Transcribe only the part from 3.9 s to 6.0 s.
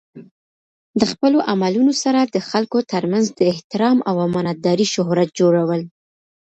او امانت دارۍ شهرت جوړول.